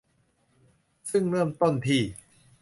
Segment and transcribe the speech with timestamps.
[1.11, 2.01] ซึ่งเริ่มต้นที่